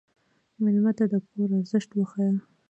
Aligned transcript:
مېلمه 0.63 0.91
ته 0.97 1.05
د 1.11 1.13
کور 1.27 1.49
ارزښت 1.59 1.89
وښیه. 1.93 2.31